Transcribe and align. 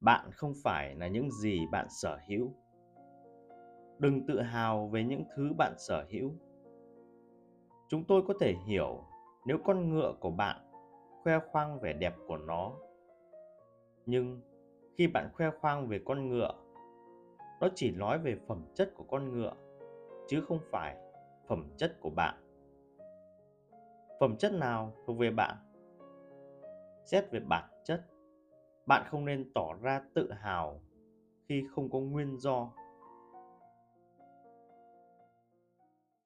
bạn 0.00 0.30
không 0.32 0.52
phải 0.64 0.94
là 0.94 1.08
những 1.08 1.30
gì 1.30 1.66
bạn 1.72 1.86
sở 1.90 2.18
hữu. 2.28 2.52
Đừng 3.98 4.26
tự 4.26 4.40
hào 4.40 4.88
về 4.88 5.04
những 5.04 5.24
thứ 5.36 5.52
bạn 5.58 5.74
sở 5.78 6.06
hữu. 6.10 6.32
Chúng 7.88 8.04
tôi 8.04 8.22
có 8.28 8.34
thể 8.40 8.54
hiểu 8.66 9.04
nếu 9.46 9.58
con 9.64 9.90
ngựa 9.90 10.14
của 10.20 10.30
bạn 10.30 10.56
khoe 11.22 11.38
khoang 11.38 11.80
vẻ 11.80 11.92
đẹp 11.92 12.14
của 12.26 12.36
nó. 12.36 12.72
Nhưng 14.06 14.40
khi 14.94 15.06
bạn 15.06 15.30
khoe 15.32 15.50
khoang 15.60 15.88
về 15.88 16.00
con 16.04 16.28
ngựa, 16.28 16.52
nó 17.60 17.68
chỉ 17.74 17.90
nói 17.90 18.18
về 18.18 18.36
phẩm 18.46 18.64
chất 18.74 18.94
của 18.94 19.04
con 19.04 19.32
ngựa, 19.32 19.52
chứ 20.28 20.40
không 20.48 20.58
phải 20.70 20.96
phẩm 21.46 21.70
chất 21.76 21.96
của 22.00 22.10
bạn. 22.10 22.34
Phẩm 24.20 24.36
chất 24.38 24.52
nào 24.52 24.92
thuộc 25.06 25.18
về 25.18 25.30
bạn? 25.30 25.56
Xét 27.04 27.30
về 27.30 27.40
bản 27.40 27.70
chất 27.84 28.04
bạn 28.88 29.02
không 29.10 29.24
nên 29.24 29.50
tỏ 29.54 29.74
ra 29.82 30.00
tự 30.14 30.32
hào 30.32 30.80
khi 31.48 31.64
không 31.74 31.90
có 31.90 31.98
nguyên 31.98 32.38
do. 32.38 32.72